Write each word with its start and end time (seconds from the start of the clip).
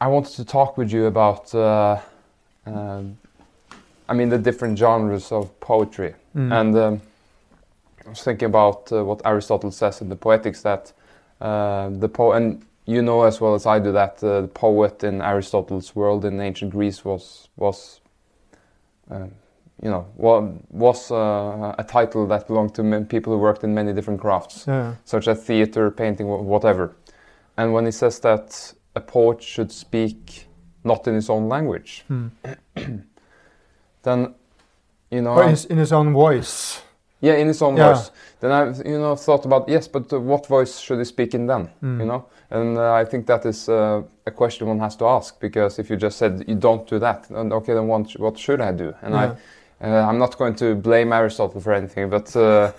I 0.00 0.06
wanted 0.06 0.34
to 0.36 0.44
talk 0.44 0.78
with 0.78 0.92
you 0.92 1.06
about, 1.06 1.54
uh, 1.54 1.98
um, 2.66 3.18
I 4.08 4.14
mean, 4.14 4.30
the 4.30 4.38
different 4.38 4.78
genres 4.78 5.30
of 5.30 5.58
poetry. 5.60 6.14
Mm. 6.34 6.60
And 6.60 6.76
um, 6.78 7.02
I 8.06 8.08
was 8.08 8.22
thinking 8.22 8.46
about 8.46 8.90
uh, 8.92 9.04
what 9.04 9.20
Aristotle 9.24 9.70
says 9.70 10.00
in 10.00 10.08
the 10.08 10.16
Poetics 10.16 10.62
that 10.62 10.92
uh, 11.40 11.90
the 11.90 12.08
po 12.08 12.32
and 12.32 12.64
you 12.86 13.02
know 13.02 13.22
as 13.22 13.40
well 13.40 13.54
as 13.54 13.66
I 13.66 13.78
do 13.78 13.92
that 13.92 14.22
uh, 14.22 14.42
the 14.42 14.48
poet 14.48 15.04
in 15.04 15.20
Aristotle's 15.22 15.94
world 15.96 16.24
in 16.24 16.40
ancient 16.40 16.72
Greece 16.72 17.04
was 17.04 17.48
was 17.56 18.00
uh, 19.10 19.26
you 19.82 19.90
know 19.90 20.06
wa- 20.16 20.48
was 20.70 21.10
uh, 21.10 21.74
a 21.78 21.84
title 21.84 22.26
that 22.26 22.46
belonged 22.46 22.74
to 22.74 23.06
people 23.08 23.32
who 23.32 23.38
worked 23.38 23.64
in 23.64 23.74
many 23.74 23.92
different 23.92 24.20
crafts 24.20 24.64
Yeah. 24.66 24.94
such 25.04 25.28
as 25.28 25.42
theater, 25.42 25.90
painting, 25.90 26.26
whatever. 26.26 26.94
And 27.56 27.72
when 27.72 27.84
he 27.86 27.92
says 27.92 28.20
that 28.20 28.74
a 28.94 29.00
poet 29.00 29.42
should 29.42 29.70
speak 29.72 30.46
not 30.84 31.06
in 31.06 31.14
his 31.14 31.28
own 31.30 31.48
language, 31.48 32.04
Mm. 32.10 32.30
then 34.02 34.34
you 35.10 35.22
know 35.22 35.32
Or 35.34 35.42
in 35.44 35.50
his, 35.50 35.64
in 35.66 35.78
his 35.78 35.92
own 35.92 36.12
voice. 36.12 36.82
yeah, 37.20 37.34
in 37.34 37.48
his 37.48 37.62
own 37.62 37.76
Yeah. 37.76 37.88
voice. 37.92 38.10
Then 38.40 38.50
I, 38.52 38.88
you 38.88 38.98
know, 38.98 39.16
thought 39.16 39.44
about 39.44 39.68
yes, 39.68 39.88
but 39.88 40.12
uh, 40.12 40.18
what 40.20 40.46
voice 40.46 40.78
should 40.80 40.98
he 40.98 41.04
speak 41.04 41.34
in 41.34 41.46
then? 41.46 41.68
Mm. 41.82 42.00
You 42.00 42.06
know, 42.06 42.24
and 42.50 42.78
uh, 42.78 42.92
I 42.94 43.04
think 43.04 43.26
that 43.26 43.44
is 43.46 43.68
uh, 43.68 44.02
a 44.26 44.30
question 44.30 44.68
one 44.68 44.78
has 44.80 44.96
to 44.96 45.04
ask 45.06 45.38
because 45.40 45.78
if 45.78 45.90
you 45.90 45.96
just 45.96 46.16
said 46.18 46.44
you 46.48 46.54
don't 46.54 46.86
do 46.88 46.98
that, 46.98 47.28
then 47.28 47.52
okay, 47.52 47.74
then 47.74 47.86
what, 47.88 48.10
what 48.18 48.38
should 48.38 48.60
I 48.60 48.72
do? 48.72 48.94
And 49.02 49.14
Yeah. 49.14 49.34
I, 49.82 49.86
uh, 49.86 50.08
I'm 50.08 50.18
not 50.18 50.36
going 50.38 50.54
to 50.56 50.74
blame 50.74 51.12
Aristotle 51.12 51.60
for 51.60 51.72
anything, 51.72 52.08
but 52.10 52.34
uh, 52.36 52.72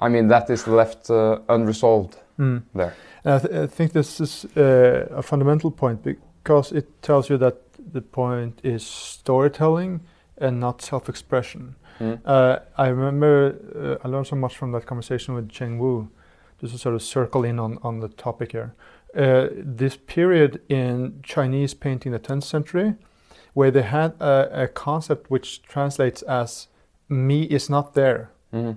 I 0.00 0.08
mean 0.08 0.28
that 0.28 0.50
is 0.50 0.66
left 0.66 1.10
uh, 1.10 1.38
unresolved 1.48 2.16
Mm. 2.38 2.62
there. 2.74 2.94
And 3.24 3.34
I, 3.34 3.38
th- 3.38 3.54
I 3.54 3.66
think 3.66 3.92
this 3.92 4.20
is 4.20 4.44
uh, 4.56 5.06
a 5.10 5.22
fundamental 5.22 5.70
point 5.70 6.02
because 6.02 6.72
it 6.72 7.02
tells 7.02 7.30
you 7.30 7.38
that 7.38 7.56
the 7.92 8.02
point 8.02 8.60
is 8.62 8.86
storytelling 8.86 10.00
and 10.38 10.60
not 10.60 10.82
self-expression. 10.82 11.76
Mm. 12.00 12.20
Uh, 12.24 12.58
I 12.76 12.88
remember 12.88 13.98
uh, 14.02 14.06
I 14.06 14.10
learned 14.10 14.26
so 14.26 14.36
much 14.36 14.56
from 14.56 14.72
that 14.72 14.84
conversation 14.86 15.34
with 15.34 15.48
Cheng 15.48 15.78
Wu. 15.78 16.08
Just 16.60 16.72
to 16.72 16.78
sort 16.78 16.94
of 16.94 17.02
circle 17.02 17.44
in 17.44 17.58
on, 17.58 17.78
on 17.82 18.00
the 18.00 18.08
topic 18.08 18.52
here. 18.52 18.74
Uh, 19.14 19.48
this 19.54 19.96
period 19.96 20.60
in 20.70 21.20
Chinese 21.22 21.74
painting, 21.74 22.12
the 22.12 22.18
10th 22.18 22.44
century, 22.44 22.94
where 23.52 23.70
they 23.70 23.82
had 23.82 24.14
a, 24.20 24.62
a 24.62 24.68
concept 24.68 25.30
which 25.30 25.62
translates 25.62 26.22
as 26.22 26.68
"me 27.08 27.42
is 27.42 27.68
not 27.68 27.92
there." 27.94 28.30
Mhm. 28.54 28.76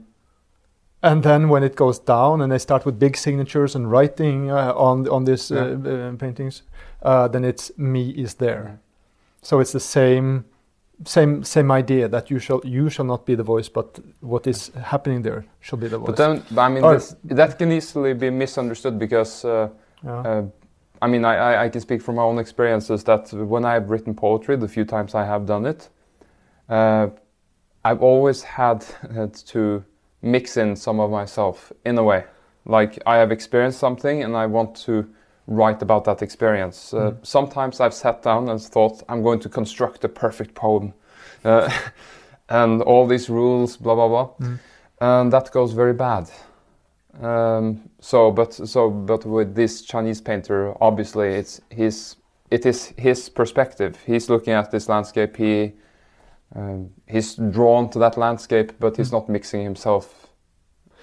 And 1.02 1.24
then 1.24 1.48
when 1.50 1.64
it 1.64 1.76
goes 1.76 2.00
down 2.00 2.42
and 2.42 2.52
they 2.52 2.58
start 2.60 2.86
with 2.86 3.00
big 3.00 3.16
signatures 3.16 3.76
and 3.76 3.90
writing 3.92 4.52
uh, 4.52 4.74
on 4.76 5.08
on 5.08 5.26
these 5.26 5.50
Yeah. 5.56 5.62
uh, 5.86 5.90
uh, 5.90 6.16
paintings, 6.18 6.64
uh, 7.04 7.28
then 7.32 7.44
it's 7.46 7.72
me 7.78 8.10
is 8.10 8.36
there. 8.36 8.64
Yeah. 8.64 8.76
So 9.42 9.60
it's 9.62 9.72
the 9.72 9.80
same 9.80 10.44
same 11.06 11.44
same 11.44 11.72
idea 11.80 12.10
that 12.10 12.30
you 12.30 12.40
shall 12.40 12.62
you 12.66 12.90
shall 12.90 13.06
not 13.06 13.26
be 13.26 13.36
the 13.36 13.44
voice, 13.44 13.70
but 13.70 14.00
what 14.20 14.48
is 14.48 14.72
happening 14.84 15.22
there 15.24 15.46
shall 15.62 15.80
be 15.80 15.88
the 15.88 15.98
voice. 15.98 16.08
But 16.08 16.18
then, 16.18 16.44
I 16.58 16.70
mean, 16.70 16.84
Or- 16.84 16.94
this, 16.96 17.16
that 17.24 17.58
can 17.58 17.72
easily 17.72 18.14
be 18.14 18.30
misunderstood 18.30 19.00
because, 19.00 19.46
uh, 19.46 19.70
yeah. 20.04 20.20
uh, 20.20 20.44
I 21.02 21.08
mean, 21.08 21.24
I, 21.24 21.36
I, 21.36 21.66
I 21.66 21.70
can 21.70 21.82
speak 21.82 22.02
from 22.02 22.16
my 22.16 22.24
own 22.24 22.40
experiences 22.40 23.04
that 23.06 23.32
when 23.34 23.64
I've 23.64 23.90
written 23.90 24.14
poetry, 24.14 24.58
the 24.58 24.68
few 24.68 24.84
times 24.86 25.16
I 25.16 25.24
have 25.26 25.46
done 25.46 25.66
it, 25.70 25.90
uh, 26.68 27.08
I've 27.86 28.02
always 28.04 28.44
had 28.44 28.86
to 29.54 29.84
mix 30.22 30.58
in 30.58 30.76
some 30.76 31.00
of 31.00 31.10
myself 31.12 31.72
in 31.86 31.98
a 31.98 32.04
way. 32.04 32.24
Like 32.66 33.00
I 33.06 33.18
have 33.18 33.32
experienced 33.32 33.80
something 33.80 34.24
and 34.24 34.36
I 34.36 34.46
want 34.46 34.76
to 34.86 35.08
write 35.48 35.82
about 35.82 36.04
that 36.06 36.22
experience. 36.22 36.94
Uh, 36.94 37.12
Mm. 37.12 37.26
Sometimes 37.26 37.80
I've 37.80 37.94
sat 37.94 38.22
down 38.22 38.50
and 38.50 38.62
thought 38.62 39.04
I'm 39.10 39.24
going 39.24 39.40
to 39.42 39.50
construct 39.50 40.04
a 40.04 40.10
perfect 40.10 40.54
poem, 40.54 40.94
uh, 41.44 41.70
and 42.50 42.82
all 42.84 43.08
these 43.08 43.30
rules, 43.30 43.78
blah 43.78 43.96
blah 43.96 44.08
blah 44.08 44.30
Mm. 44.40 44.60
and 45.02 45.32
that 45.34 45.52
goes 45.52 45.74
very 45.74 45.94
bad. 45.94 46.30
Um, 47.22 47.90
so, 48.00 48.32
but 48.32 48.54
so, 48.54 48.90
but 48.90 49.26
with 49.26 49.56
this 49.56 49.82
Chinese 49.82 50.22
painter, 50.22 50.74
obviously, 50.82 51.28
it's 51.30 51.62
his, 51.70 52.16
it 52.52 52.66
is 52.66 52.94
his 52.98 53.30
perspective. 53.30 53.98
He's 54.06 54.30
looking 54.30 54.54
at 54.54 54.72
this 54.72 54.88
landscape. 54.88 55.36
He, 55.38 55.74
um, 56.56 56.90
he's 57.08 57.36
drawn 57.36 57.90
to 57.90 58.00
that 58.00 58.18
landscape, 58.18 58.74
but 58.80 58.98
he's 58.98 59.10
Mm. 59.10 59.14
not 59.14 59.30
mixing 59.30 59.64
himself 59.64 60.28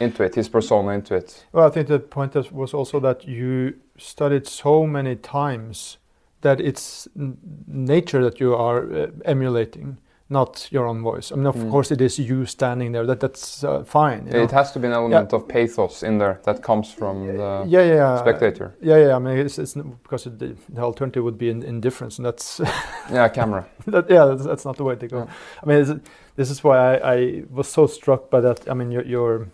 into 0.01 0.23
it, 0.25 0.34
his 0.34 0.49
persona 0.49 0.91
into 0.91 1.15
it. 1.15 1.47
Well, 1.53 1.67
I 1.67 1.71
think 1.71 1.89
the 1.89 1.99
point 1.99 2.34
was 2.53 2.75
also 2.75 3.01
that 3.01 3.27
you 3.27 3.75
studied 3.99 4.47
so 4.47 4.87
many 4.87 5.17
times 5.17 5.99
that 6.41 6.61
it's 6.61 7.09
nature 7.67 8.23
that 8.23 8.41
you 8.41 8.55
are 8.55 8.93
uh, 8.93 9.06
emulating, 9.25 9.99
not 10.28 10.66
your 10.72 10.87
own 10.87 11.03
voice. 11.03 11.31
I 11.32 11.37
mean, 11.37 11.47
of 11.47 11.54
Mm. 11.56 11.70
course, 11.70 11.94
it 11.94 12.00
is 12.00 12.19
you 12.19 12.47
standing 12.47 12.92
there. 12.92 13.06
That 13.06 13.20
that's 13.20 13.62
uh, 13.64 13.84
fine. 13.84 14.26
you 14.26 14.32
know. 14.32 14.42
It 14.44 14.50
has 14.50 14.72
to 14.72 14.78
be 14.81 14.87
an 14.88 14.92
element 14.92 15.32
of 15.32 15.47
pathos 15.47 16.03
in 16.03 16.19
there 16.19 16.41
that 16.42 16.62
comes 16.62 16.92
from 16.92 17.26
the 17.26 17.64
yeah, 17.69 17.82
yeah, 17.84 17.94
yeah. 17.94 18.19
spectator. 18.19 18.75
Yeah, 18.81 18.98
yeah. 18.98 19.16
I 19.16 19.19
mean, 19.20 19.38
it's, 19.38 19.59
it's 19.59 19.75
because 20.03 20.26
it, 20.26 20.38
the, 20.38 20.81
alternative 20.82 21.22
would 21.22 21.38
be 21.38 21.48
indifference, 21.50 22.19
and 22.19 22.26
that's 22.26 22.60
Yeah, 23.12 23.28
camera. 23.28 23.66
that, 23.87 24.10
yeah, 24.10 24.25
that's, 24.26 24.44
that's 24.44 24.64
not 24.64 24.76
the 24.76 24.84
way 24.84 24.97
to 24.97 25.06
go. 25.09 25.19
Yeah. 25.19 25.31
I 25.62 25.66
mean, 25.66 26.00
this 26.37 26.50
is 26.50 26.64
why 26.64 26.76
I, 26.97 27.14
I 27.14 27.43
was 27.50 27.69
so 27.69 27.87
struck 27.87 28.28
by 28.31 28.41
that. 28.41 28.69
I 28.69 28.75
mean, 28.75 28.91
your, 28.91 29.04
your 29.04 29.47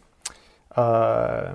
uh, 0.76 1.52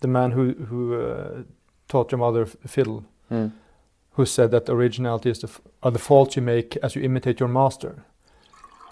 the 0.00 0.08
man 0.08 0.30
who 0.30 0.54
who 0.68 0.94
uh, 0.94 1.42
taught 1.88 2.12
your 2.12 2.18
mother 2.18 2.46
fiddle, 2.46 3.02
Mm. 3.30 3.50
Who 4.20 4.26
said 4.26 4.50
that 4.50 4.68
originality 4.68 5.30
is 5.30 5.38
the 5.40 5.48
f- 5.48 5.60
are 5.82 5.90
the 5.90 5.98
faults 5.98 6.36
you 6.36 6.42
make 6.42 6.76
as 6.82 6.94
you 6.94 7.02
imitate 7.02 7.40
your 7.40 7.48
master. 7.48 7.92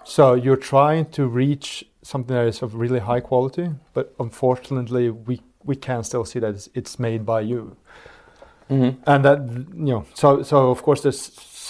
So 0.05 0.35
you're 0.35 0.57
trying 0.73 1.11
to 1.11 1.23
reach 1.29 1.85
something 2.03 2.35
that 2.37 2.47
is 2.47 2.63
of 2.63 2.75
really 2.75 3.01
high 3.01 3.21
quality, 3.21 3.69
but 3.93 4.15
unfortunately, 4.19 5.11
we 5.11 5.41
we 5.65 5.77
can 5.77 6.03
still 6.05 6.25
see 6.25 6.41
that 6.41 6.55
it's, 6.55 6.69
it's 6.75 6.99
made 6.99 7.27
by 7.27 7.41
you 7.43 7.77
Mhm. 8.71 8.97
and 9.07 9.25
that 9.25 9.39
you 9.87 9.93
know 9.95 10.05
so 10.15 10.43
so 10.43 10.57
of 10.71 10.83
course 10.83 11.01
there's 11.03 11.21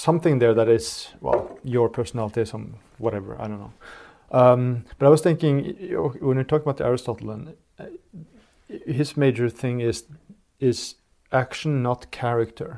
something 0.05 0.41
there 0.41 0.55
that 0.55 0.69
is 0.69 1.09
well 1.21 1.41
your 1.65 1.89
personality 1.89 2.45
some 2.45 2.65
whatever 2.99 3.31
i 3.43 3.47
don't 3.49 3.61
know 3.61 3.73
um, 4.41 4.85
but 4.99 5.07
i 5.07 5.11
was 5.11 5.21
thinking 5.23 5.55
when 6.27 6.37
you're 6.37 6.51
talking 6.53 6.69
about 6.71 6.81
aristotle 6.81 7.31
and 7.31 7.55
uh, 7.79 7.85
his 8.99 9.17
major 9.17 9.49
thing 9.51 9.81
is 9.81 10.05
is 10.61 10.97
action 11.31 11.83
not 11.83 12.11
character 12.11 12.71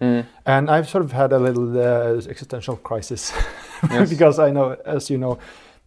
Mm. 0.00 0.24
and 0.46 0.70
i've 0.70 0.88
sort 0.88 1.04
of 1.04 1.12
had 1.12 1.32
a 1.32 1.38
little 1.38 1.78
uh, 1.78 2.16
existential 2.30 2.76
crisis 2.76 3.32
Yes. 3.90 4.08
because 4.08 4.38
i 4.38 4.50
know 4.50 4.76
as 4.86 5.10
you 5.10 5.18
know 5.18 5.38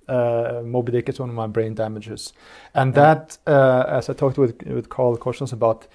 uh, 0.08 0.62
Moby 0.66 0.92
Dick 0.92 1.08
is 1.10 1.18
one 1.20 1.30
of 1.30 1.36
my 1.36 1.48
brain 1.48 1.76
damages, 1.76 2.34
and 2.74 2.94
that, 2.94 3.38
uh, 3.48 3.86
as 3.88 4.10
I 4.10 4.14
talked 4.14 4.38
with 4.38 4.62
with 4.68 4.90
Carl 4.90 5.16
Korsnes 5.18 5.54
about, 5.54 5.88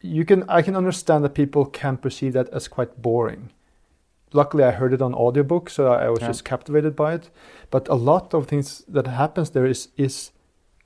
you 0.00 0.24
can 0.24 0.44
I 0.48 0.62
can 0.62 0.76
understand 0.76 1.24
that 1.24 1.34
people 1.34 1.64
can 1.64 1.96
perceive 1.96 2.34
that 2.34 2.48
as 2.50 2.68
quite 2.68 3.02
boring. 3.02 3.50
Luckily, 4.32 4.62
I 4.62 4.70
heard 4.70 4.92
it 4.94 5.02
on 5.02 5.12
audiobook, 5.12 5.70
so 5.70 5.88
I 5.92 6.08
was 6.08 6.20
Yeah. 6.20 6.28
just 6.28 6.44
captivated 6.44 6.94
by 6.94 7.14
it. 7.14 7.30
But 7.70 7.88
a 7.88 7.96
lot 7.96 8.32
of 8.32 8.46
things 8.46 8.84
that 8.94 9.06
happens 9.08 9.50
there 9.50 9.66
is 9.70 9.88
is 9.96 10.30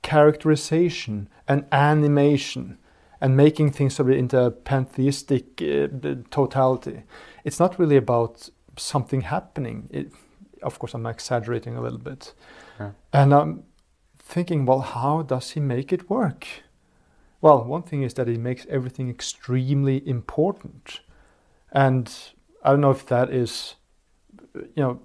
characterization 0.01 1.29
and 1.47 1.63
animation 1.71 2.77
and 3.19 3.35
making 3.35 3.71
things 3.71 3.95
sort 3.95 4.09
of 4.11 4.17
into 4.17 4.39
a 4.39 4.51
pantheistic 4.51 5.61
uh, 5.61 5.87
totality. 6.29 7.03
It's 7.43 7.59
not 7.59 7.79
really 7.79 7.97
about 7.97 8.49
something 8.77 9.21
happening. 9.21 9.89
It, 9.91 10.11
of 10.61 10.79
course, 10.79 10.93
I'm 10.93 11.05
exaggerating 11.05 11.75
a 11.75 11.81
little 11.81 11.99
bit. 11.99 12.33
Yeah. 12.79 12.91
And 13.13 13.33
I'm 13.33 13.63
thinking, 14.17 14.65
well, 14.65 14.81
how 14.81 15.21
does 15.21 15.51
he 15.51 15.59
make 15.59 15.93
it 15.93 16.09
work? 16.09 16.47
Well, 17.41 17.63
one 17.63 17.83
thing 17.83 18.03
is 18.03 18.13
that 18.15 18.27
he 18.27 18.37
makes 18.37 18.65
everything 18.69 19.09
extremely 19.09 20.07
important. 20.07 21.01
And 21.71 22.13
I 22.63 22.71
don't 22.71 22.81
know 22.81 22.91
if 22.91 23.05
that 23.07 23.29
is, 23.29 23.75
you 24.53 24.83
know, 24.83 24.99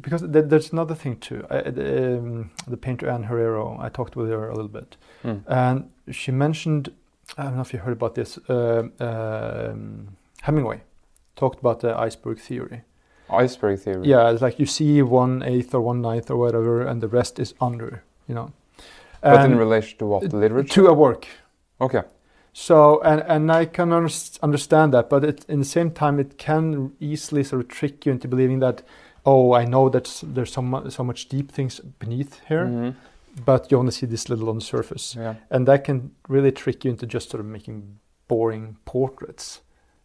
because 0.00 0.22
there, 0.22 0.42
there's 0.42 0.72
another 0.72 0.94
thing 0.94 1.16
too. 1.18 1.44
I, 1.50 1.58
um, 1.60 2.50
the 2.66 2.76
painter 2.76 3.08
Anne 3.08 3.24
Herrero, 3.24 3.78
I 3.80 3.88
talked 3.88 4.16
with 4.16 4.28
her 4.28 4.48
a 4.48 4.54
little 4.54 4.68
bit, 4.80 4.96
Mm. 5.24 5.42
and 5.46 5.90
she 6.14 6.32
mentioned, 6.32 6.90
I 7.36 7.44
don't 7.44 7.56
know 7.56 7.62
if 7.62 7.72
you 7.72 7.80
heard 7.80 7.92
about 7.92 8.14
this, 8.14 8.38
uh, 8.48 8.84
um, 9.00 10.16
Hemingway 10.42 10.82
talked 11.36 11.60
about 11.60 11.80
the 11.80 11.96
iceberg 11.98 12.38
theory. 12.38 12.82
Iceberg 13.30 13.80
theory. 13.80 14.06
Yeah, 14.08 14.30
it's 14.30 14.42
like 14.42 14.58
you 14.58 14.66
see 14.66 15.02
one 15.02 15.42
eighth 15.42 15.74
or 15.74 15.80
one 15.80 16.00
ninth 16.00 16.30
or 16.30 16.36
whatever, 16.36 16.82
and 16.82 17.00
the 17.02 17.08
rest 17.08 17.38
is 17.38 17.54
under, 17.60 18.02
you 18.26 18.34
know. 18.34 18.52
But 19.20 19.44
in 19.44 19.58
relation 19.58 19.98
to 19.98 20.06
what? 20.06 20.32
Literature? 20.32 20.74
to 20.74 20.86
a 20.86 20.92
work. 20.94 21.26
Okay. 21.80 22.02
So, 22.52 23.00
and, 23.02 23.20
and 23.28 23.52
I 23.52 23.66
can 23.66 23.90
underst- 23.90 24.40
understand 24.42 24.92
that, 24.94 25.08
but 25.08 25.24
it, 25.24 25.44
in 25.48 25.58
the 25.60 25.64
same 25.64 25.90
time, 25.90 26.18
it 26.18 26.38
can 26.38 26.92
easily 26.98 27.44
sort 27.44 27.60
of 27.62 27.68
trick 27.68 28.04
you 28.06 28.12
into 28.12 28.26
believing 28.28 28.58
that, 28.60 28.82
oh, 29.30 29.52
I 29.62 29.64
know 29.66 29.88
that 29.90 30.06
there's 30.34 30.52
so, 30.52 30.62
so 30.88 31.04
much 31.04 31.28
deep 31.28 31.48
things 31.52 31.80
beneath 31.98 32.32
here, 32.48 32.66
Mhm. 32.66 32.94
but 33.44 33.70
you 33.70 33.78
only 33.78 33.92
see 33.92 34.06
this 34.06 34.28
little 34.28 34.48
on 34.48 34.54
the 34.58 34.64
surface. 34.64 35.16
Yeah. 35.20 35.34
And 35.50 35.66
that 35.66 35.84
can 35.84 36.10
really 36.28 36.52
trick 36.52 36.84
you 36.84 36.90
into 36.90 37.06
just 37.06 37.30
sort 37.30 37.40
of 37.40 37.46
making 37.46 37.98
boring 38.28 38.76
portraits. 38.84 39.60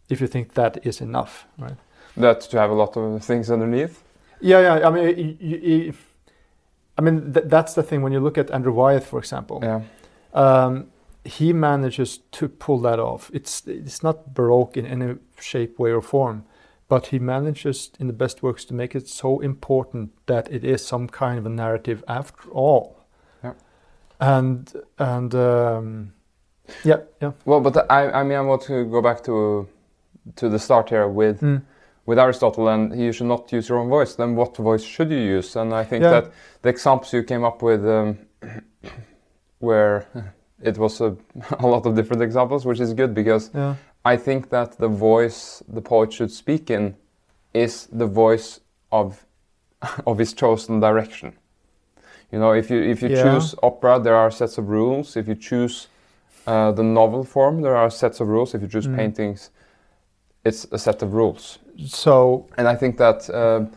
if 0.09 0.19
you 0.21 0.27
think 0.27 0.53
that 0.53 0.85
is 0.85 1.01
enough, 1.01 1.47
right? 1.57 1.77
That 2.17 2.41
to 2.51 2.57
have 2.59 2.71
a 2.71 2.75
lot 2.75 2.97
of 2.97 3.23
things 3.25 3.49
underneath. 3.49 3.95
Yeah, 4.41 4.59
yeah. 4.61 4.87
I 4.87 4.91
mean, 4.91 5.93
i 6.97 7.01
mean 7.01 7.33
th- 7.33 7.45
that's 7.47 7.73
the 7.73 7.83
thing 7.83 8.03
when 8.03 8.13
you 8.13 8.19
look 8.23 8.37
at 8.37 8.51
Andrew 8.51 8.73
Wyeth, 8.73 9.05
for 9.07 9.19
example. 9.19 9.59
Yeah. 9.63 9.81
Um, 10.33 10.87
he 11.25 11.53
manages 11.53 12.19
to 12.31 12.47
pull 12.49 12.79
that 12.81 12.99
off. 12.99 13.31
It's 13.33 13.65
it's 13.67 14.03
not 14.03 14.33
baroque 14.33 14.77
in 14.79 14.85
any 14.85 15.15
shape, 15.39 15.79
way, 15.79 15.91
or 15.93 16.01
form, 16.01 16.43
but 16.87 17.07
he 17.07 17.19
manages 17.19 17.91
in 17.99 18.07
the 18.07 18.13
best 18.13 18.43
works 18.43 18.65
to 18.65 18.73
make 18.73 18.95
it 18.95 19.07
so 19.07 19.39
important 19.39 20.11
that 20.25 20.51
it 20.51 20.63
is 20.63 20.85
some 20.85 21.07
kind 21.07 21.39
of 21.39 21.45
a 21.45 21.49
narrative 21.49 22.03
after 22.07 22.49
all. 22.51 22.97
Yeah. 23.43 23.53
And 24.19 24.71
and 24.99 25.33
um, 25.35 26.13
yeah, 26.83 26.99
yeah. 27.21 27.31
Well, 27.45 27.61
but 27.61 27.91
I, 27.91 28.11
I 28.11 28.23
mean, 28.23 28.37
I 28.37 28.41
want 28.41 28.61
to 28.63 28.85
go 28.85 29.01
back 29.01 29.23
to 29.23 29.67
to 30.35 30.49
the 30.49 30.59
start 30.59 30.89
here 30.89 31.07
with 31.07 31.41
Mm. 31.41 31.61
with 32.05 32.19
Aristotle, 32.19 32.67
and 32.67 32.99
you 32.99 33.11
should 33.13 33.27
not 33.27 33.51
use 33.51 33.69
your 33.69 33.79
own 33.79 33.89
voice. 33.89 34.15
Then 34.15 34.35
what 34.35 34.57
voice 34.57 34.83
should 34.83 35.09
you 35.11 35.37
use? 35.37 35.55
And 35.59 35.73
I 35.73 35.83
think 35.85 36.03
Yeah. 36.03 36.11
that 36.21 36.31
the 36.61 36.69
examples 36.69 37.13
you 37.13 37.23
came 37.23 37.43
up 37.47 37.61
with, 37.61 37.85
um, 37.85 38.17
where 39.59 40.05
it 40.63 40.77
was 40.77 41.01
a, 41.01 41.15
a 41.59 41.67
lot 41.67 41.85
of 41.85 41.95
different 41.95 42.21
examples, 42.21 42.65
which 42.65 42.79
is 42.79 42.93
good 42.93 43.13
because 43.13 43.51
Yeah. 43.53 43.75
I 44.05 44.17
think 44.17 44.49
that 44.49 44.77
the 44.77 44.87
voice 44.89 45.63
the 45.67 45.81
poet 45.81 46.11
should 46.13 46.31
speak 46.31 46.69
in 46.69 46.95
is 47.53 47.87
the 47.91 48.07
voice 48.07 48.59
of 48.91 49.25
of 50.05 50.17
his 50.17 50.33
chosen 50.33 50.79
direction. 50.79 51.33
You 52.31 52.39
know, 52.39 52.53
if 52.53 52.69
you 52.69 52.81
if 52.81 53.01
you 53.01 53.09
Yeah. 53.09 53.23
choose 53.23 53.55
opera, 53.61 53.99
there 53.99 54.15
are 54.15 54.31
sets 54.31 54.57
of 54.57 54.69
rules. 54.69 55.15
If 55.15 55.27
you 55.27 55.35
choose 55.35 55.87
uh, 56.47 56.71
the 56.75 56.83
novel 56.83 57.23
form, 57.23 57.61
there 57.61 57.75
are 57.75 57.89
sets 57.89 58.19
of 58.21 58.27
rules. 58.27 58.53
If 58.53 58.61
you 58.61 58.67
choose 58.67 58.87
Mm. 58.87 58.95
paintings, 58.95 59.51
it's 60.43 60.67
a 60.71 60.77
set 60.77 61.01
of 61.03 61.13
rules. 61.13 61.59
So 61.87 62.45
And 62.57 62.67
I 62.67 62.75
think 62.75 62.97
that, 62.97 63.29
um 63.29 63.71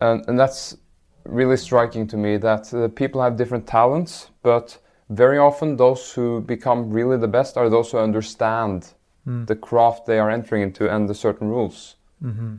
and, 0.00 0.28
and 0.28 0.38
that's 0.38 0.76
really 1.24 1.56
striking 1.56 2.06
to 2.08 2.16
me 2.16 2.38
that 2.38 2.74
uh, 2.74 2.88
people 2.88 3.22
have 3.22 3.36
different 3.36 3.66
talents, 3.66 4.30
but 4.42 4.78
very 5.08 5.38
often 5.38 5.76
those 5.76 6.12
who 6.12 6.40
become 6.40 6.90
really 6.90 7.16
the 7.18 7.28
best 7.28 7.56
are 7.56 7.68
those 7.68 7.90
who 7.92 7.98
understand 7.98 8.94
mm, 9.26 9.46
the 9.46 9.56
craft 9.56 10.06
they 10.06 10.18
are 10.18 10.30
entering 10.30 10.62
into 10.62 10.88
and 10.90 11.08
the 11.08 11.14
certain 11.14 11.48
rules. 11.48 11.96
mhm. 12.20 12.58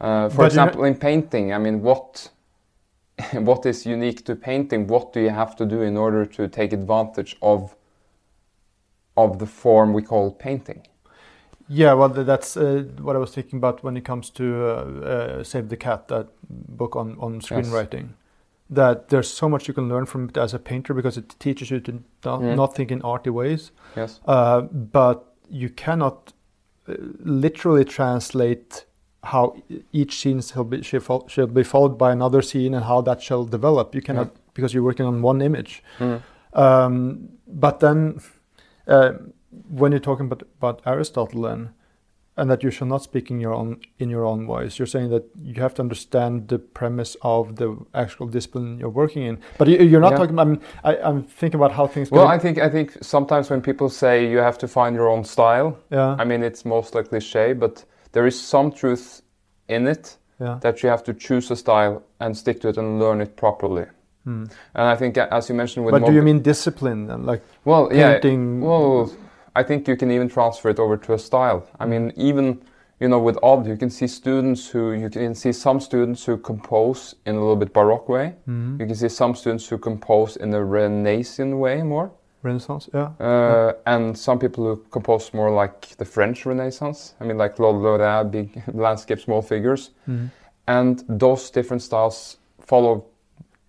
Uh, 0.00 0.28
for 0.28 0.42
But 0.42 0.46
example, 0.46 0.84
in 0.84 0.94
painting, 0.96 1.52
I 1.52 1.58
mean, 1.58 1.82
what 1.82 2.30
what 3.32 3.66
is 3.66 3.86
unique 3.86 4.24
to 4.26 4.36
painting? 4.36 4.86
What 4.86 5.12
do 5.12 5.20
you 5.20 5.30
have 5.30 5.56
to 5.56 5.66
do 5.66 5.82
in 5.82 5.96
order 5.96 6.26
to 6.26 6.48
take 6.48 6.72
advantage 6.72 7.36
of 7.42 7.76
of 9.16 9.38
the 9.38 9.46
form 9.46 9.92
we 9.92 10.02
call 10.02 10.30
painting? 10.30 10.82
Yeah, 11.68 11.94
well, 11.94 12.08
that's 12.08 12.56
uh, 12.56 12.84
what 13.00 13.16
I 13.16 13.18
was 13.18 13.34
thinking 13.34 13.56
about 13.58 13.82
when 13.82 13.96
it 13.96 14.04
comes 14.04 14.30
to 14.30 14.44
uh, 14.44 14.68
uh, 14.68 15.44
Save 15.44 15.68
the 15.68 15.76
Cat, 15.76 16.06
that 16.08 16.28
book 16.48 16.94
on, 16.94 17.16
on 17.18 17.40
screenwriting. 17.40 18.10
That 18.68 19.08
there's 19.10 19.30
so 19.30 19.48
much 19.48 19.68
you 19.68 19.74
can 19.74 19.88
learn 19.88 20.06
from 20.06 20.28
it 20.28 20.36
as 20.36 20.52
a 20.54 20.58
painter 20.58 20.92
because 20.94 21.16
it 21.16 21.36
teaches 21.38 21.70
you 21.70 21.80
to 21.80 21.92
not, 22.24 22.40
Mm. 22.40 22.56
not 22.56 22.74
think 22.74 22.90
in 22.90 23.00
arty 23.02 23.30
ways. 23.30 23.70
Yes. 23.96 24.20
Uh, 24.26 24.62
but 24.62 25.24
you 25.48 25.68
cannot 25.70 26.32
uh, 26.88 26.94
literally 27.24 27.84
translate 27.84 28.84
how 29.22 29.56
each 29.92 30.18
scene 30.20 30.40
shall 30.40 30.64
be, 30.64 30.82
shall, 30.82 31.46
be 31.46 31.62
followed 31.62 31.96
by 31.98 32.10
another 32.12 32.42
scene 32.42 32.74
and 32.74 32.84
how 32.84 33.00
that 33.02 33.22
shall 33.22 33.44
develop. 33.44 33.94
You 33.94 34.02
cannot 34.02 34.30
because 34.54 34.72
you're 34.74 34.82
working 34.84 35.06
on 35.06 35.22
one 35.22 35.40
image. 35.42 35.82
Mm. 35.98 36.22
Um, 36.52 37.28
but 37.46 37.80
then, 37.80 38.20
uh, 38.88 39.12
when 39.68 39.92
you're 39.92 40.00
talking 40.00 40.26
about, 40.26 40.42
about 40.58 40.80
Aristotle, 40.86 41.42
then, 41.42 41.70
and 42.36 42.50
that 42.50 42.62
you 42.62 42.70
shall 42.70 42.86
not 42.86 43.02
speak 43.02 43.30
in 43.30 43.40
your 43.40 43.54
own 43.54 43.80
in 43.98 44.10
your 44.10 44.24
own 44.24 44.46
voice, 44.46 44.78
you're 44.78 44.86
saying 44.86 45.10
that 45.10 45.24
you 45.42 45.60
have 45.62 45.74
to 45.74 45.82
understand 45.82 46.48
the 46.48 46.58
premise 46.58 47.16
of 47.22 47.56
the 47.56 47.76
actual 47.94 48.26
discipline 48.26 48.78
you're 48.78 48.90
working 49.02 49.22
in. 49.22 49.38
But 49.58 49.68
you, 49.68 49.78
you're 49.78 50.00
not 50.00 50.12
Yeah. 50.12 50.18
talking. 50.18 50.38
I 50.38 50.44
mean, 50.44 50.60
I, 50.84 50.96
I'm 50.98 51.22
thinking 51.22 51.58
about 51.60 51.72
how 51.72 51.86
things. 51.86 52.10
Well. 52.10 52.28
I 52.28 52.38
think 52.38 52.58
I 52.58 52.68
think 52.68 52.96
sometimes 53.00 53.50
when 53.50 53.62
people 53.62 53.88
say 53.88 54.30
you 54.30 54.38
have 54.38 54.58
to 54.58 54.68
find 54.68 54.94
your 54.96 55.08
own 55.08 55.24
style, 55.24 55.78
yeah, 55.90 56.16
I 56.18 56.24
mean 56.24 56.42
it's 56.42 56.64
most 56.64 56.94
like 56.94 57.08
cliche, 57.08 57.54
but 57.54 57.84
there 58.12 58.26
is 58.26 58.40
some 58.40 58.70
truth 58.70 59.22
in 59.68 59.86
it 59.86 60.18
yeah, 60.40 60.58
that 60.60 60.82
you 60.82 60.90
have 60.90 61.02
to 61.04 61.14
choose 61.14 61.50
a 61.50 61.56
style 61.56 62.02
and 62.20 62.36
stick 62.36 62.60
to 62.60 62.68
it 62.68 62.76
and 62.78 62.98
learn 62.98 63.20
it 63.20 63.36
properly. 63.36 63.86
Hmm. 64.24 64.44
And 64.74 64.86
I 64.88 64.96
think, 64.96 65.16
as 65.16 65.48
you 65.48 65.54
mentioned, 65.54 65.86
with 65.86 65.92
But 65.92 66.04
do 66.06 66.12
you 66.12 66.22
mean 66.22 66.42
discipline? 66.42 67.06
then? 67.06 67.24
Like 67.24 67.42
well, 67.64 67.88
yeah, 67.92 68.12
painting? 68.12 68.60
Well, 68.60 69.10
I 69.56 69.62
think 69.62 69.88
you 69.88 69.96
can 69.96 70.10
even 70.10 70.28
transfer 70.28 70.68
it 70.68 70.78
over 70.78 70.96
to 70.98 71.14
a 71.14 71.18
style. 71.18 71.66
I 71.80 71.86
mean, 71.86 72.12
even 72.16 72.60
you 73.00 73.08
know, 73.08 73.18
with 73.18 73.38
Odd, 73.42 73.66
you 73.66 73.76
can 73.76 73.90
see 73.90 74.06
students 74.06 74.68
who 74.72 74.92
you 74.92 75.10
can 75.10 75.34
see 75.34 75.52
some 75.52 75.80
students 75.80 76.24
who 76.26 76.36
compose 76.38 77.14
in 77.26 77.34
a 77.36 77.38
little 77.38 77.56
bit 77.56 77.72
baroque 77.74 78.08
way. 78.08 78.34
Mhm. 78.48 78.80
You 78.80 78.86
can 78.86 78.94
see 78.94 79.08
some 79.08 79.34
students 79.34 79.68
who 79.68 79.76
compose 79.78 80.36
in 80.36 80.54
a 80.54 80.64
Renaissance 80.64 81.54
way 81.54 81.82
more, 81.82 82.10
Renaissance, 82.42 82.88
yeah. 82.94 83.10
uh, 83.20 83.72
and 83.86 84.16
some 84.16 84.38
people 84.38 84.64
who 84.64 84.76
compose 84.90 85.34
more 85.34 85.50
like 85.50 85.96
the 85.98 86.04
French 86.06 86.46
Renaissance. 86.46 87.14
I 87.20 87.24
mean, 87.24 87.36
like 87.38 87.56
Claude 87.56 87.82
Lorrain, 87.82 88.30
big 88.30 88.62
landscape, 88.74 89.20
small 89.20 89.42
figures, 89.42 89.90
Mhm. 90.08 90.30
and 90.66 91.04
those 91.08 91.50
different 91.50 91.82
styles 91.82 92.38
follow 92.60 93.04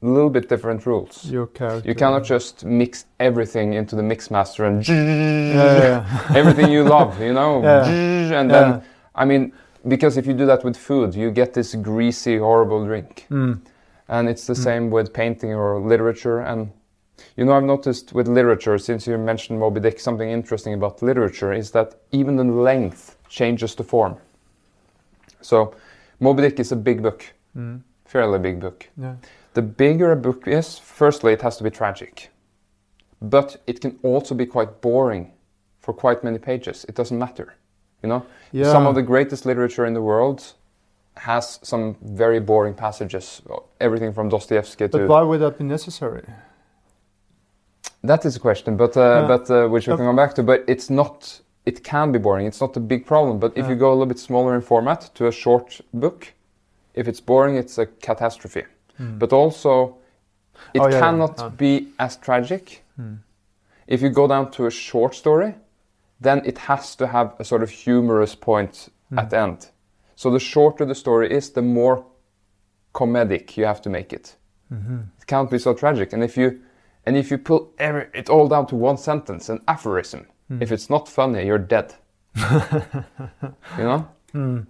a 0.01 0.05
little 0.05 0.29
bit 0.29 0.47
different 0.49 0.85
rules. 0.85 1.25
Your 1.25 1.47
character. 1.47 1.88
You 1.89 1.95
cannot 1.95 2.23
just 2.23 2.63
mix 2.65 3.05
everything 3.19 3.73
into 3.73 3.95
the 3.95 4.03
mix 4.03 4.29
master 4.29 4.65
and 4.65 4.88
Yeah, 4.88 5.53
yeah, 5.55 6.35
everything 6.35 6.71
you 6.71 6.83
love, 6.83 7.19
you 7.21 7.33
know, 7.33 7.61
Yeah. 7.63 7.85
and 8.39 8.51
yeah. 8.51 8.61
then 8.61 8.81
I 9.15 9.25
mean, 9.25 9.51
because 9.88 10.17
if 10.17 10.27
you 10.27 10.33
do 10.33 10.45
that 10.45 10.63
with 10.63 10.77
food, 10.77 11.15
you 11.15 11.31
get 11.31 11.53
this 11.53 11.73
greasy, 11.75 12.38
horrible 12.38 12.85
drink, 12.85 13.25
Mm. 13.31 13.59
and 14.07 14.29
it's 14.29 14.45
the 14.45 14.53
Mm. 14.53 14.63
same 14.63 14.89
with 14.91 15.11
painting 15.13 15.53
or 15.53 15.79
literature. 15.79 16.39
And 16.41 16.69
you 17.35 17.45
know, 17.45 17.53
I've 17.57 17.63
noticed 17.65 18.13
with 18.13 18.27
literature, 18.27 18.77
since 18.77 19.07
you 19.07 19.17
mentioned 19.17 19.59
Moby 19.59 19.79
Dick, 19.79 19.99
something 19.99 20.29
interesting 20.29 20.73
about 20.75 21.01
literature 21.01 21.51
is 21.57 21.71
that 21.71 21.95
even 22.11 22.35
the 22.38 22.44
length 22.44 23.15
changes 23.29 23.75
the 23.75 23.83
form. 23.83 24.15
So, 25.41 25.73
Moby 26.19 26.41
Dick 26.44 26.59
is 26.59 26.71
a 26.71 26.75
big 26.75 27.01
book, 27.01 27.23
Mm. 27.57 27.81
fairly 28.05 28.39
big 28.39 28.59
book. 28.59 28.88
Yeah. 28.97 29.15
The 29.57 29.63
bigger 29.63 30.12
a 30.12 30.15
book 30.15 30.48
is, 30.48 30.77
firstly, 30.77 31.33
it 31.33 31.42
has 31.42 31.57
to 31.57 31.63
be 31.63 31.71
tragic. 31.71 32.30
But 33.19 33.57
it 33.65 33.81
can 33.81 33.98
also 34.04 34.36
be 34.36 34.45
quite 34.45 34.81
boring 34.81 35.31
for 35.80 35.95
quite 35.95 36.24
many 36.24 36.38
pages. 36.38 36.86
It 36.88 36.94
doesn't 36.94 37.18
matter. 37.18 37.56
You 38.04 38.09
know? 38.09 38.25
Yeah. 38.51 38.71
Some 38.71 38.85
of 38.85 38.94
the 38.94 39.02
greatest 39.02 39.47
literature 39.47 39.87
in 39.87 39.95
the 39.95 40.02
world 40.02 40.54
has 41.16 41.59
some 41.64 41.95
very 42.04 42.40
boring 42.40 42.76
passages. 42.76 43.42
Everything 43.80 44.14
from 44.14 44.30
Dostoevsky 44.30 44.85
But 44.85 44.92
to. 44.92 44.97
But 44.99 45.09
why 45.09 45.23
would 45.23 45.42
that 45.42 45.57
be 45.57 45.64
necessary? 45.64 46.23
That 48.04 48.26
is 48.26 48.35
a 48.35 48.40
question, 48.40 48.78
but, 48.78 48.95
uh, 48.95 49.02
Yeah. 49.02 49.28
but 49.28 49.49
uh, 49.49 49.68
which 49.69 49.87
we 49.87 49.95
can 49.97 50.06
come 50.06 50.16
back 50.16 50.35
to. 50.35 50.44
But 50.44 50.66
it's 50.68 50.92
not. 50.92 51.42
It 51.66 51.83
can 51.83 52.11
be 52.11 52.19
boring. 52.19 52.45
It's 52.45 52.61
not 52.61 52.78
a 52.78 52.80
big 52.80 53.07
problem. 53.07 53.40
But 53.40 53.54
if 53.56 53.66
Yeah. 53.66 53.71
you 53.71 53.76
go 53.76 53.90
a 53.90 53.95
little 53.99 54.06
bit 54.06 54.19
smaller 54.19 54.54
in 54.54 54.61
format 54.61 55.09
to 55.16 55.26
a 55.26 55.31
short 55.31 55.81
book, 55.92 56.35
if 56.94 57.07
it's 57.07 57.21
boring, 57.21 57.57
it's 57.57 57.80
a 57.80 57.87
catastrophe. 57.87 58.66
Mm. 58.99 59.19
But 59.19 59.33
also, 59.33 59.97
it 60.73 60.81
Oh, 60.81 60.87
yeah, 60.89 60.99
cannot 60.99 61.35
yeah. 61.39 61.49
be 61.49 61.87
as 61.99 62.18
tragic. 62.18 62.83
Mm. 62.99 63.18
If 63.87 64.01
you 64.01 64.09
go 64.09 64.27
down 64.27 64.51
to 64.51 64.66
a 64.66 64.71
short 64.71 65.16
story, 65.16 65.54
then 66.19 66.42
it 66.45 66.57
has 66.57 66.95
to 66.95 67.07
have 67.07 67.33
a 67.39 67.44
sort 67.44 67.63
of 67.63 67.69
humorous 67.69 68.35
point 68.35 68.89
Mm. 69.11 69.18
at 69.19 69.30
the 69.30 69.37
end. 69.37 69.69
So 70.16 70.31
the 70.31 70.39
shorter 70.39 70.85
the 70.85 70.95
story 70.95 71.31
is, 71.31 71.51
the 71.51 71.61
more 71.61 72.04
comedic 72.94 73.56
you 73.57 73.66
have 73.66 73.81
to 73.81 73.89
make 73.89 74.11
it. 74.16 74.35
Mhm. 74.71 75.04
It 75.21 75.27
can't 75.27 75.49
be 75.51 75.59
so 75.59 75.73
tragic. 75.73 76.13
And 76.13 76.23
if 76.23 76.35
you 76.37 76.59
and 77.06 77.16
if 77.16 77.31
you 77.31 77.37
pull 77.37 77.69
every, 77.77 78.07
it 78.13 78.30
all 78.30 78.47
down 78.49 78.66
to 78.68 78.75
one 78.75 78.97
sentence, 78.97 79.47
an 79.54 79.61
aphorism, 79.68 80.25
Mm. 80.49 80.61
if 80.61 80.71
it's 80.71 80.89
not 80.89 81.07
funny, 81.07 81.45
you're 81.45 81.57
dead. 81.68 81.94
you 83.77 83.83
know. 83.83 84.07
Mm. 84.33 84.66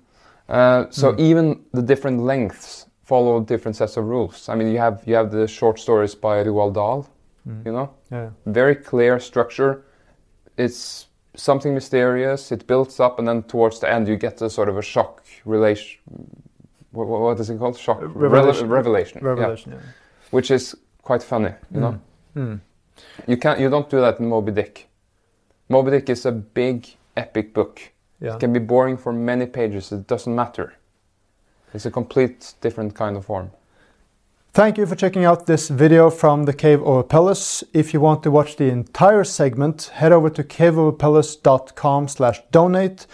Uh, 0.49 0.85
so 0.91 1.13
Mm. 1.13 1.19
even 1.19 1.59
the 1.73 1.81
different 1.81 2.21
lengths 2.21 2.85
follow 3.07 3.39
different 3.39 3.75
sets 3.77 3.97
of 3.97 4.05
rules. 4.05 4.49
I 4.49 4.55
mean, 4.55 4.67
you 4.73 4.79
have 4.79 5.01
you 5.07 5.15
have 5.15 5.31
the 5.31 5.47
short 5.47 5.79
stories 5.79 6.15
by 6.15 6.43
Roald 6.43 6.73
Dahl. 6.73 7.05
Mm. 7.47 7.65
You 7.65 7.71
know, 7.71 7.89
Yeah. 8.11 8.29
very 8.45 8.75
clear 8.75 9.19
structure. 9.19 9.83
It's 10.57 11.07
something 11.35 11.73
mysterious. 11.73 12.51
It 12.51 12.67
builds 12.67 12.99
up, 12.99 13.19
and 13.19 13.27
then 13.27 13.43
towards 13.43 13.79
the 13.79 13.87
end, 13.89 14.07
you 14.07 14.17
get 14.17 14.41
a 14.41 14.49
sort 14.49 14.69
of 14.69 14.77
a 14.77 14.81
shock 14.81 15.21
relation. 15.45 15.99
What, 16.91 17.07
what 17.07 17.39
is 17.39 17.49
it 17.49 17.59
called? 17.59 17.77
Shock 17.77 18.01
Rele- 18.01 18.15
revelation. 18.31 18.69
revelation. 18.69 19.71
yeah. 19.71 19.75
Yeah. 19.75 19.79
which 20.31 20.51
is 20.51 20.75
quite 21.03 21.23
funny. 21.23 21.53
You 21.73 21.79
know, 21.79 21.99
Mm. 22.35 22.59
you 23.27 23.37
can't 23.37 23.59
you 23.59 23.69
don't 23.69 23.89
do 23.89 24.01
that 24.01 24.19
in 24.19 24.27
Moby 24.27 24.51
Dick. 24.51 24.87
Moby 25.69 25.91
Dick 25.91 26.09
is 26.09 26.25
a 26.25 26.31
big 26.31 26.85
epic 27.15 27.53
book. 27.53 27.79
Yeah. 28.19 28.33
It 28.35 28.39
can 28.39 28.51
be 28.53 28.59
boring 28.59 28.97
for 28.97 29.13
many 29.13 29.45
pages. 29.45 29.91
It 29.91 30.07
doesn't 30.07 30.35
matter. 30.35 30.73
It's 31.77 31.85
a 31.85 31.91
complete 31.91 32.55
different 32.59 32.95
kind 32.95 33.15
of 33.15 33.25
form. 33.25 33.51
Thank 34.51 34.79
you 34.79 34.87
for 34.87 34.95
checking 34.95 35.25
out 35.25 35.45
this 35.45 35.69
video 35.69 36.09
from 36.09 36.45
the 36.45 36.53
Cave 36.53 36.81
of 36.81 36.97
Apelles. 36.97 37.63
If 37.71 37.93
you 37.93 37.99
want 38.01 38.23
to 38.23 38.31
watch 38.31 38.55
the 38.55 38.71
entire 38.71 39.23
segment, 39.23 39.91
head 39.93 40.11
over 40.11 40.31
to 40.31 40.43
caveofapelles.com 40.43 42.07
slash 42.07 42.41
donate 42.49 43.05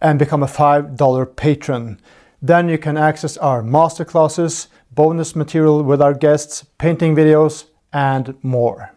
and 0.00 0.16
become 0.16 0.44
a 0.44 0.46
$5 0.46 1.34
patron. 1.34 2.00
Then 2.40 2.68
you 2.68 2.78
can 2.78 2.96
access 2.96 3.36
our 3.38 3.64
masterclasses, 3.64 4.68
bonus 4.92 5.34
material 5.34 5.82
with 5.82 6.00
our 6.00 6.14
guests, 6.14 6.62
painting 6.78 7.16
videos, 7.16 7.64
and 7.92 8.36
more. 8.44 8.92